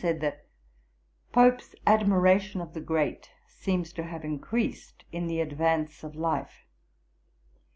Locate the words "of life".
6.03-6.65